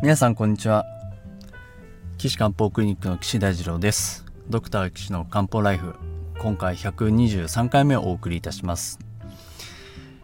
[0.00, 0.86] 皆さんこんにちは。
[2.18, 4.24] 岸漢方クリニックの岸大二郎です。
[4.48, 5.96] ドクター岸の漢方ライフ
[6.38, 9.00] 今回123回目をお送りいたします、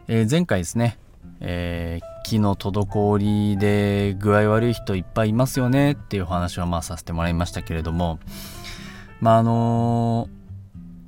[0.06, 0.96] えー、前回ですね、
[1.40, 3.18] えー、気の滞
[3.52, 8.20] りで具合悪い人いっぱいいますよねっていうお話をまあさせてもらいましたけれども
[9.20, 10.28] まああの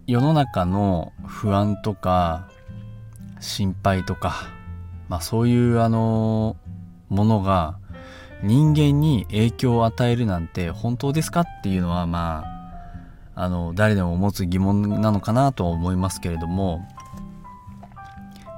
[0.09, 2.48] ー、世の中の不安とか
[3.38, 4.48] 心配とか
[5.09, 6.56] まあそういうあの
[7.09, 7.78] ものが
[8.46, 12.45] 人間に影響を与えるなんて本当ですかっていうのはま
[13.34, 16.87] ああの誰でも持つ疑問なのかなとは思いますけれども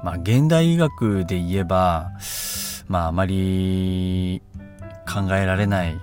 [0.03, 2.11] まあ現代医学で言えば
[2.87, 4.41] まああまり
[5.11, 5.99] 考えられない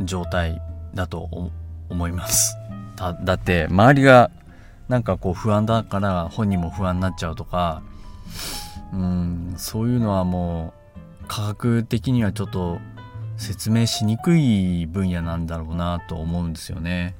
[0.00, 0.60] 状態
[0.94, 1.50] だと
[1.88, 2.56] 思います。
[2.96, 4.30] だだって周りが
[4.88, 7.82] なんかこう不安だから本人も不安になっちゃうとか
[8.92, 10.81] うんそういうのはもう
[11.32, 12.78] 科学的にはちょっと
[13.38, 17.14] 説明しにくい分野なんだろうなと思うんですよね。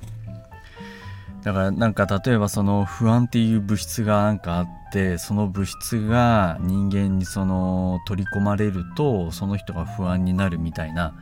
[1.42, 11.14] だからなんか例えばその不安っていう物質がなんかあってその物質が人間にその取り込まれるとその人が不安になるみたいな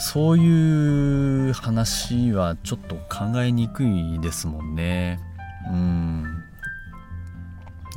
[0.00, 5.20] そういう話はちょっと考えにくいですもんね。
[5.70, 6.47] うん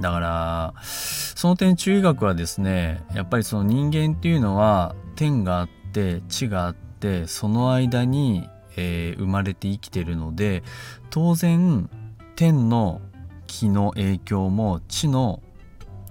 [0.02, 10.63] だからその点中医学はですねやっぱりその人間っていうのは天があって地があってその間に、えー、生まれて生きてるので
[11.11, 11.89] 当然
[12.35, 13.02] 天の
[13.45, 15.41] 気の影響も地の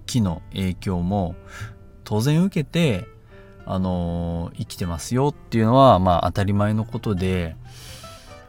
[0.06, 1.34] 気の影響も
[2.04, 3.06] 当然受けて
[3.66, 7.56] あのー、生きてますよっていうのはまあ当たり前のことで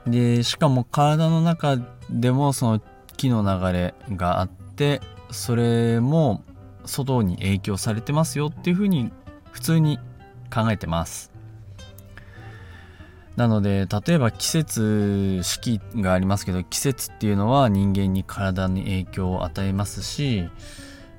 [0.06, 1.78] でしかも体の中
[2.09, 2.81] でもその
[3.17, 5.02] 気の流れがあって
[5.32, 6.44] それも
[6.86, 9.12] 外に影響されてますよっていうふうに
[9.52, 10.00] 普通に
[10.53, 11.31] 考えてます。
[13.36, 20.50] なので例えば季節四季がありますけど季節っていうのは人間に体に影響を与えますし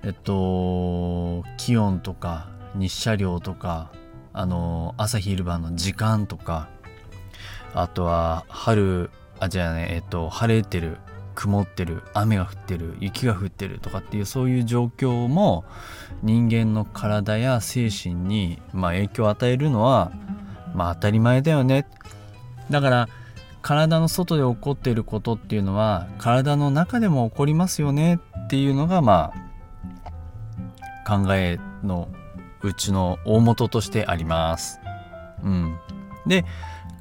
[0.05, 3.91] えっと気温とか日射量とか
[4.35, 6.69] あの朝昼晩の時間とか
[7.75, 10.99] あとは春あじゃあねえっと晴れてる
[11.35, 15.65] 曇ってる雨が降ってる雪が降ってるとかっていうそういう状況も
[16.23, 20.13] 人間の体や精神に、まあ、影響を与えるのは、
[20.75, 21.87] まあ、当たり前だよね。
[22.71, 23.09] だから
[23.61, 28.19] 体の外で起こっていることっていうのは体の中でも起こりますよね。
[28.45, 32.09] っていうのがまあ考えの
[32.63, 34.81] うちの大元としてあります。
[35.43, 35.77] うん、
[36.27, 36.45] で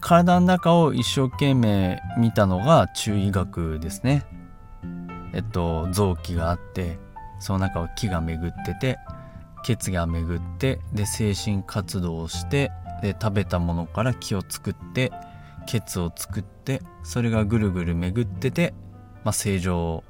[0.02, 4.26] 体の中を一生懸命見たのが中医学ですね。
[5.34, 7.00] えっと臓器があって
[7.40, 8.98] その中を気が巡ってて
[9.64, 15.12] 血が巡ってで精神活動をしてで食べたものから気を作って
[15.68, 18.74] 血を作ってそれがぐるぐる巡ってて、
[19.24, 20.04] まあ、正常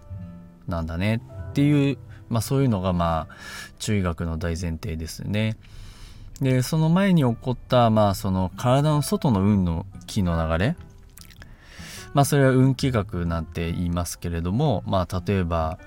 [0.68, 1.98] なんだねっていう、
[2.30, 3.36] まあ、そういうのがまあ
[3.80, 5.58] 中医学の大前提ですね。
[6.42, 10.76] でその前に起こったまあその体の外の運の気の流れ。
[12.14, 15.80] まあそれは運気学なんて言いますけれどもまあ例えば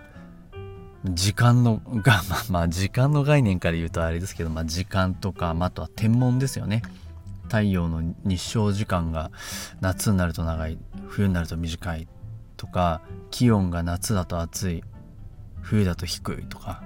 [1.04, 6.82] 時間の が、まあ、時間の概念から言うとあれですけど、まあ、時間とか、まあ、あとは天文ですよね。
[7.44, 9.30] 太陽の日照時間が
[9.82, 10.78] 夏になると長い
[11.08, 12.08] 冬になると短い
[12.56, 14.82] とか気温が夏だと暑い
[15.60, 16.82] 冬だと低いとか。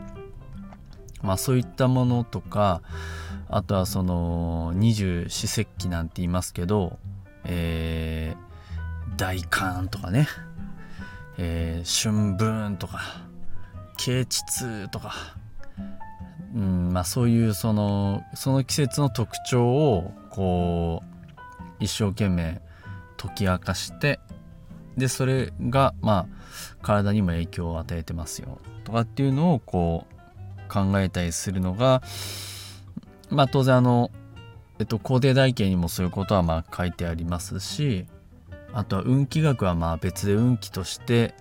[1.23, 2.83] まあそういったものとか
[3.51, 6.99] あとはその二十四節気なんて言いますけど、
[7.45, 10.29] えー、大寒とかね、
[11.39, 13.01] えー、春分とか
[13.97, 15.15] 啓蟄とか、
[16.55, 22.61] うんまあ、そういうそのその季節の特徴をこう一生懸命
[23.17, 24.21] 解き明かして
[24.97, 32.03] でそれがまあ体にも影響を与えてますよとかっていうのをこう考えたりするのが
[33.31, 34.11] まあ当然あの、
[34.79, 38.07] えっと、工程台形にもそういうことはまあ書いてありますし
[38.73, 41.35] あとは運気学はまあ別で運気として、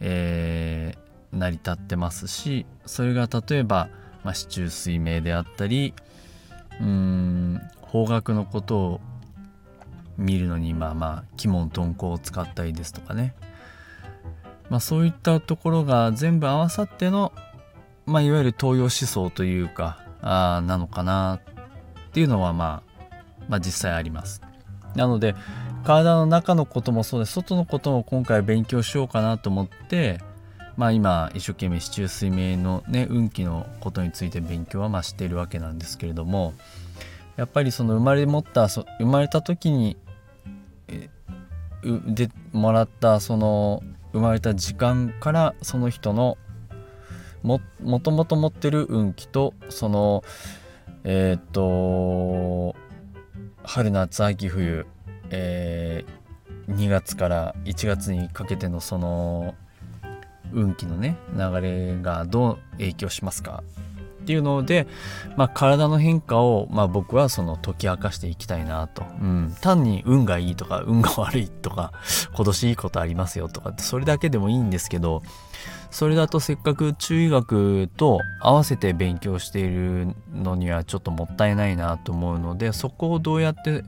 [0.00, 3.88] えー、成り立ってますしそれが例えば、
[4.24, 5.94] まあ、市中水明であったり
[6.80, 9.00] うん方角のことを
[10.16, 13.34] 見るのにまあまあ鬼門遁甲を使ったりですとかね。
[14.68, 17.32] まあそういったところが全部合わさっての、
[18.04, 21.40] まあ、いわゆる東洋思想というかあなのかな
[22.08, 23.14] っていうのは、まあ、
[23.48, 24.42] まあ実際あります。
[24.94, 25.34] なので
[25.84, 30.20] 体の中のこともそうです外のことも今回勉強しようかなと思って
[30.76, 36.54] まあ今一生懸命市中水明のね運気のことについて勉強はまあしているわけなんですけれども
[37.36, 39.96] やっぱりその生まれ持ったそ生まれた時に
[41.82, 43.82] でもらったその
[44.12, 46.36] 生まれた時間からその人の
[47.42, 47.60] も
[48.00, 50.24] ともと持ってる運気とその
[51.04, 52.74] えっ、と
[53.62, 54.86] 春夏秋冬、
[55.30, 59.54] えー、2月から1月にかけてのその
[60.52, 63.62] 運気のね流れがどう影響しますか？
[64.22, 64.86] っていうので、
[65.38, 71.94] まあ、体の変化を、まあ、僕はその解き明かしていきたいなと、うん、単に運がいいとか運が悪いとか
[72.34, 75.22] 今年いいことありますよとかってそれだけでもいいんですけど
[75.90, 83.84] それだとせっかく中医学と合わせて勉強しているのにはちょっともったいないなと思うのでそこをどうやって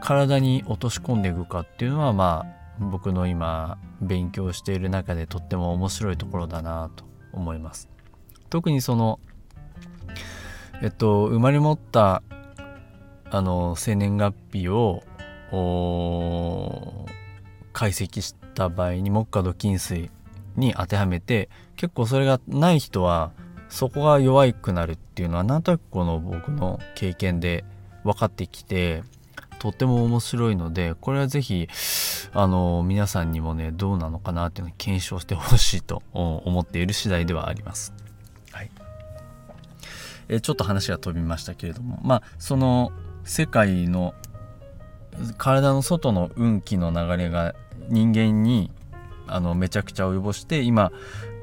[0.00, 7.90] 体に落とし込んでいくかっていうのはまあ僕の今勉強している中でとっても面白いところだなと思います。
[8.48, 9.20] 特にその
[10.82, 12.22] えっと生まれ持った
[13.30, 15.02] あの生年月日を
[17.72, 20.10] 解析した場合に木下土金水
[20.56, 23.32] に当てはめて結構それがない人は
[23.68, 27.64] そこが弱くなるっていうのはなんとなくこの僕の経験で
[28.04, 29.02] 分かってきて
[29.60, 31.68] とっても面白いのでこれは是非
[32.32, 37.92] あの皆さんにもねどうなのかなっていうのを検証してほしいと思っている次第ではあります。
[38.52, 38.70] はい
[40.28, 42.92] えちょっと話が飛びましたけれどもまあその
[43.24, 44.14] 世界の
[45.36, 47.54] 体の外の運気の流れが
[47.88, 48.70] 人間に
[49.30, 50.92] あのめちゃくちゃ及ぼして今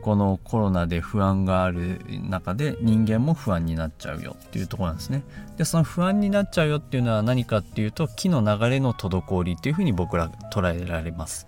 [0.02, 2.00] このコロナで不安がある
[2.30, 5.24] 中で人間も不安になっちゃうよっていうとこなんですね。
[5.58, 11.48] でその不安になっちゃうよっていうのは何かっていうと気の流れの滞りっていうふうに僕ら捉えられます。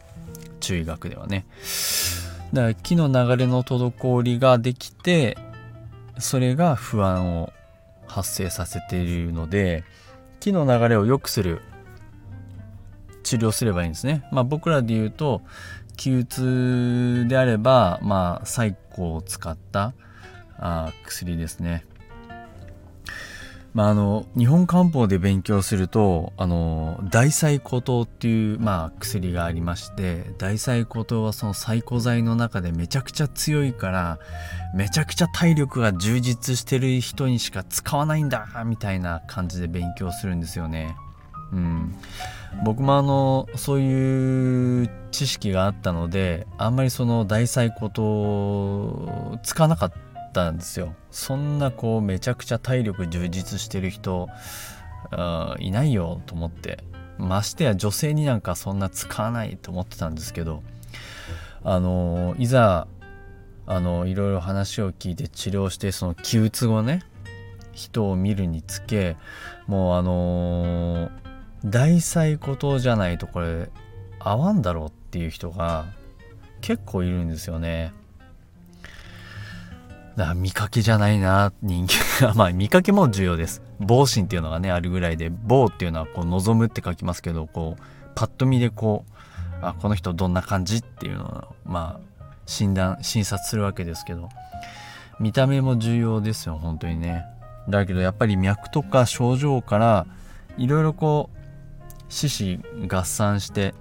[0.60, 1.46] 中医学ではね。
[2.54, 5.38] だから気の流れの滞りができて
[6.18, 7.54] それが不安を
[8.08, 9.84] 発生させているので
[10.40, 11.62] 気の流れを良くする
[13.24, 14.28] 治療すればいいんですね。
[14.32, 15.42] まあ僕らで言うと
[16.00, 19.94] 気鬱であれば、まあ、サイコを使った
[20.58, 21.86] あ薬ですね。
[23.74, 34.20] まあ、あの日本漢方で勉強するとあの大細骨糖っていう、まあ、薬がありまして大細骨糖はその細骨剤の中でめちゃくちゃ強いから
[34.74, 40.96] めちゃくちゃ体力が充実してる人にしか使わないんだみたいな感じで勉強するんですよね。
[41.52, 41.96] うん、
[42.64, 49.94] 僕もあのそういう知識があったのであんまりその大細ことつかなかっ
[50.34, 50.94] たんですよ。
[51.12, 54.30] そんなこうめちゃくちゃ体力充実してる人
[55.60, 56.84] いないよと思って。
[57.20, 60.64] ましてや女性になんかそんな使わないと思ってたんですけど
[61.64, 62.88] あのいざ
[63.68, 67.04] あのいろいろ話を聞いて治療してその気鬱後ね
[67.74, 69.18] 人を見るにつけ
[69.68, 71.29] もうあのー
[71.66, 73.70] 大細ことじゃないとこれ
[74.20, 75.86] 合わんだろうっていう人が
[76.62, 77.94] 結構いるんですよね。
[80.16, 83.62] だから見かけじゃないな人間が まあ見かけも重要です。
[83.80, 87.82] 防心っていうのがねあるぐらいで防っていうのはこう望むって書きますけどこう
[88.16, 94.30] パッと見でこうあこの人どんな感じっていうのをまあ診断診察するわけですけど
[95.20, 97.26] 見た目も重要ですよ本当にね。
[97.70, 100.06] だけどやっぱり脈とか症状から
[100.58, 101.39] いろいろこう
[102.10, 103.74] 獅子合算して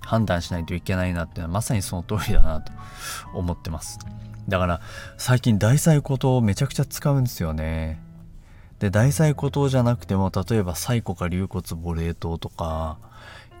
[0.00, 2.72] 判断しないといけないなっていうのはまさにその通りだなと
[3.34, 3.98] 思ってます。
[4.48, 4.80] だから
[5.18, 8.00] 最近大細骨をめちゃくちゃ使うんですよね。
[8.78, 12.98] で大細骨じゃなくても例えば細骨か龍骨母冷凍とか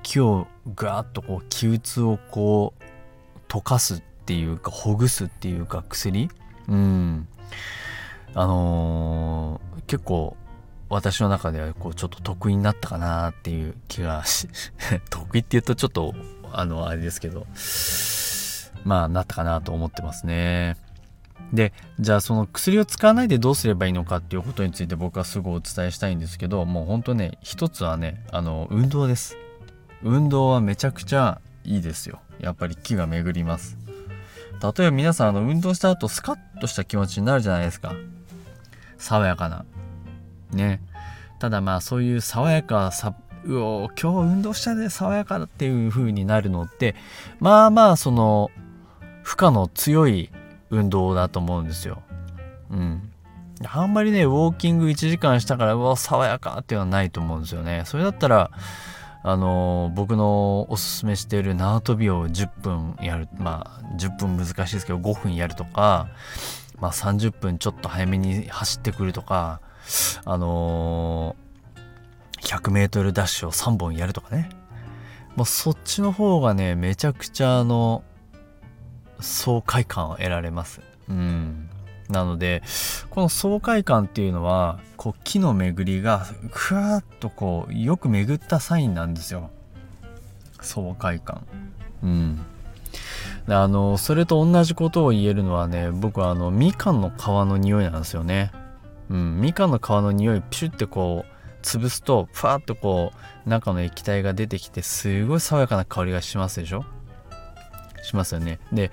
[0.02, 6.28] 気をガーッとこう気鬱をこう溶かすっていうかほぐすっていうか薬。
[6.68, 7.28] うん。
[8.34, 10.36] あのー、結構
[10.92, 14.46] 私の中ではこうちょっと得意になったかなっていう気がし
[15.08, 16.14] 得意って言うとちょっと
[16.52, 17.46] あのあれですけど
[18.84, 20.76] まあなったかなと思ってますね。
[21.50, 29.38] でじゃあその薬を使わないでどうすればいいのかっていうことについて僕はすごいお伝えしたいんですけどもうほんとね一つはねあの運動です。
[30.02, 32.20] 運動はめちゃくちゃいいですよ。
[32.38, 33.78] やっぱり気が巡ります。
[34.62, 37.94] 例えば皆さんあの運動した後スカッとした気持ちになるじゃないですか。
[38.98, 39.64] 爽やかな。
[40.52, 40.80] ね
[41.38, 46.94] ただまあそういう爽やかさうお今日運動したで爽やかだっていう風になるのって
[47.40, 48.50] まあまあその
[49.22, 50.30] 負荷の強い
[50.70, 52.02] 運動だと思うんですよ。
[52.70, 53.12] うん。
[53.64, 57.82] あんまりね、ウォーキング1時間したから、うわ、爽やかっていうのはないと思うんですよね。
[57.86, 58.50] それだったら、
[59.22, 66.08] あの、僕のおすすめしている縄跳びを10分やる、まあ、10分難しいですけど、5分やるとか、
[66.80, 69.60] まあ、30分ちょっと早めに走ってくるとか、
[70.24, 74.50] あのー、100m ダッシュを3本やるとかね。
[75.36, 78.04] もうそっちの方がねめちゃくちゃあの
[79.20, 80.80] 爽快感を得られます。
[81.08, 81.68] うん。
[82.08, 82.62] なので
[83.10, 89.50] この爽快感っていうのはこう木の巡りがふわっとこうよく巡ったサインなんですよ。
[90.60, 91.46] 爽快感。
[92.02, 92.44] うん。
[93.48, 98.52] あのそれと同じことを言えるのはね僕はあのみかんの皮の匂いなんですよね。
[99.10, 101.32] うんみかんの皮の匂いピシュってこう
[101.62, 103.12] 潰すとふわっとこ
[103.46, 106.84] う中の液体が出てきてすごい爽やかな香りがしますでしょ？
[108.02, 108.58] しますよね。
[108.72, 108.90] で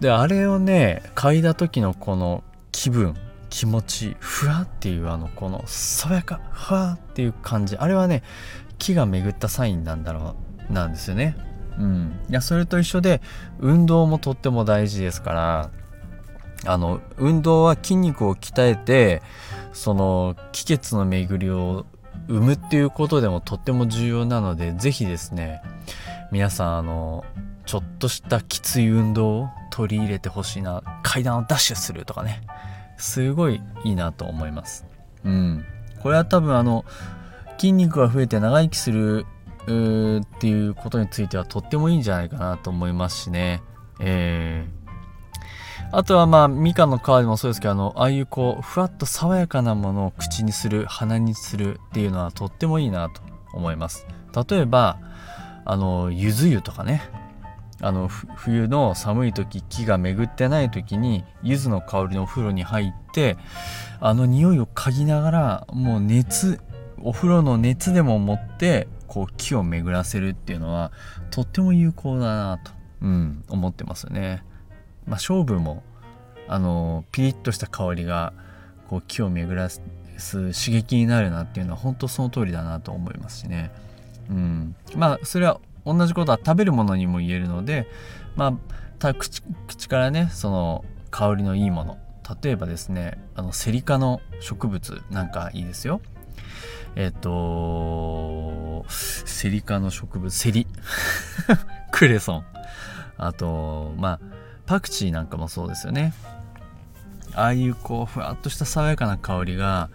[0.00, 3.14] であれをね嗅いだ時のこの気分
[3.48, 8.22] 気持ちふわっていうあのこの爽やかふわっていう感じあれはね
[8.78, 10.36] 木が巡ったサインなんだろ
[10.68, 11.36] うなんですよね。
[11.78, 12.20] うん。
[12.28, 13.22] いやそれと一緒で
[13.58, 15.70] 運動もとっても大事ですから
[16.64, 19.22] あの運動は筋肉を鍛えて
[19.72, 21.86] その気血の巡りを
[22.28, 25.62] 生むっていうことでもとっても重要なので是非ですね
[26.32, 27.24] 皆さんあの
[27.66, 32.42] ちょっとしたきつい運動を取り入れてほしいな階段をダッシュするとかね
[32.96, 34.86] すごいいいなと思います。
[35.24, 35.64] うん。
[36.02, 36.84] これは多分あの
[37.58, 39.26] 筋肉が増えて長生きする
[39.64, 43.62] っていうことについてはとってもいいんじゃないかなと思いますしね。
[44.00, 44.85] えー。
[45.92, 54.06] あとはまあみかんの皮でもそうですけどあのああいうこうふわっと爽やかなものを口にする鼻にするっていうのはとってもいいなと思います
[54.48, 54.98] 例えば
[55.64, 57.02] あのゆず湯とかね
[57.80, 63.36] あの冬の寒い時木が巡ってない時に柚子の香りのお風呂に入って
[64.00, 66.60] あの匂いを嗅ぎながらもう熱
[67.02, 70.90] お風呂の熱でも持ってこう木を巡らせるっていうのは
[71.30, 74.42] とっても有効だなと、うん、思ってますよね。
[75.06, 75.82] まあ、勝負も
[76.48, 78.32] あのピリッとした香りが
[78.88, 79.80] こう木を巡らす
[80.18, 83.70] 刺激になるなっていうのは本当その通りだなと思いますしね。
[84.30, 87.86] うん、まあそれは同じことは食べるものにも言えるので、
[88.34, 88.58] ま
[89.00, 91.98] あ、口口からねその香りのいいもの
[92.42, 96.00] 例えばですねあのセリ科の植物なんかいいですよ。
[96.96, 100.66] えっ、とセリ科の植物セリ
[101.92, 102.44] クレソン
[103.18, 104.20] あとまあ
[104.66, 106.12] パクチーなんかもそうですよね。
[107.34, 109.90] ああいうこうふわっとした爽やかな香りが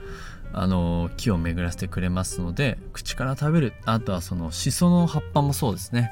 [0.53, 3.73] あの木を巡らせてくれますので口から食べる。
[3.85, 6.11] あとはそのシソの葉っぱもそうですね。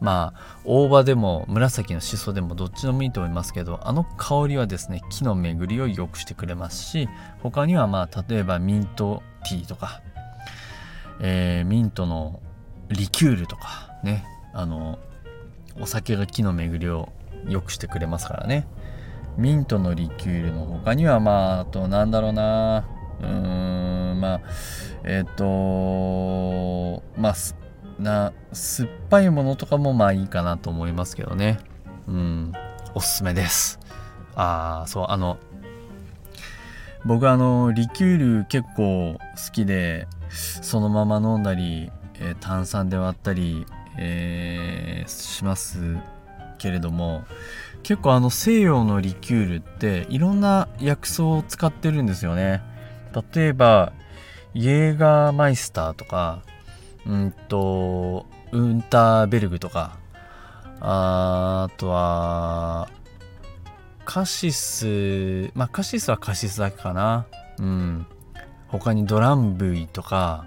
[0.00, 7.08] まあ大葉でも紫のシソでもどっちでもいいと思いますけどあの香りはですね木の巡りを良くしてくれますし
[7.42, 10.02] 他にはまあ例えばミントティーとか、
[11.20, 12.40] えー、ミントの
[12.88, 14.98] リキュールとかねあの
[15.80, 17.08] お酒が木の巡りを
[17.48, 18.66] 良くしてくれますからね。
[19.36, 22.84] ミントのリキュールの他にはまああとなんだろうな。
[23.20, 24.40] うーんまあ
[25.04, 27.34] えっ、ー、とまあ
[27.98, 31.58] な酸っぱいものとかもまあいいかなと思いますけどね。
[32.06, 32.52] うん
[32.94, 33.80] おすすめです。
[34.36, 35.38] ああそうあの
[37.04, 43.66] 僕あのリキュール結構好きでそのまま飲んだり、えー、炭酸で割ったり、
[43.98, 45.96] えー、します。
[46.58, 47.24] けれども
[47.82, 52.62] 結構あの西洋のリキュールっていろんな薬草を使ってるんですよね。
[53.34, 53.92] 例えば
[54.54, 56.42] イエーガーマイスターとか
[57.06, 59.98] うんとウンターベルグとか
[60.80, 62.88] あとは
[64.04, 67.26] カシスまあカシスはカシスだけかな。
[67.58, 68.06] うん。
[68.68, 70.46] 他にドランブイとか、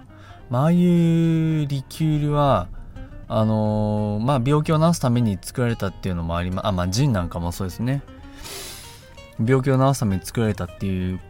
[0.50, 2.68] まああいうリキュールは
[3.28, 8.02] あのー、まあ病気を治すために作られたっていうのもありまあまあジンなんかもそうですね
[9.44, 11.20] 病気を治すために作られたっていう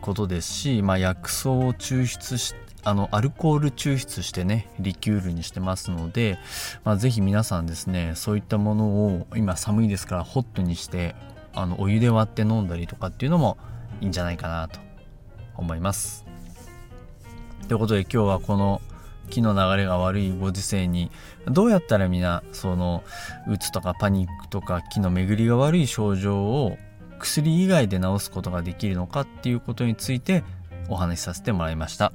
[0.00, 6.38] ことですし、まあ、薬草を抽出しあのアルコール抽出してねリキュールにしてますので、
[6.84, 11.14] まあ、ぜひ皆さんですねそういったものを今寒いですからホットにして
[11.54, 13.56] あのお湯で割って飲んだりとかっていうのも
[14.02, 14.80] いいんじゃないかなと
[15.56, 16.24] 思います。
[17.68, 18.82] ということで今日はこの
[19.30, 21.10] 気の流れが悪いご時世に
[21.46, 23.02] どうやったらみなその
[23.48, 26.76] うつとかパニックとか気の巡りが悪い症状を
[27.18, 30.44] 薬以外で治すことができるのかっていうことについて
[30.88, 32.12] お話しさせてもらいました。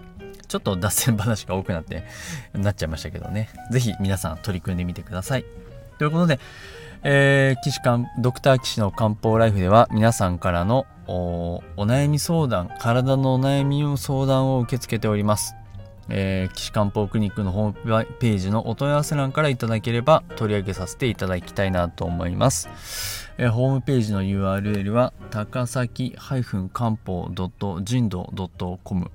[0.48, 2.06] ちょっと脱線話が多くなって
[2.54, 3.50] なっちゃいましたけどね。
[3.72, 5.46] 是非皆さん取り組んでみてください。
[5.98, 6.40] ということで
[7.02, 15.56] えー、岸漢ドクター岸の漢方ライフでは皆さんからのお悩み相談体のお悩みの相談を受け付けております。
[16.10, 22.70] えー、岸漢方クリニックのホームページのお問い合わせ欄からいただければ取り上げさせていただきたいなと思います。
[23.38, 26.16] えー、ホームページの URL は高崎
[26.74, 27.30] 漢方
[27.84, 28.34] 人道
[28.84, 29.12] .com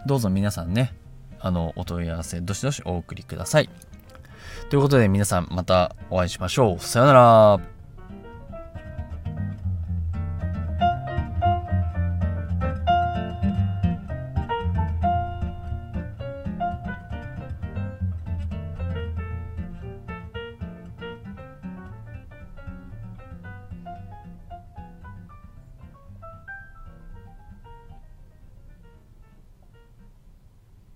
[0.07, 0.95] どうぞ皆さんね、
[1.40, 3.68] あの、お問い合わせ、どしどしお送りください。
[4.71, 6.78] ということで皆さんまたお会いしましょう。
[6.80, 7.77] さようなら。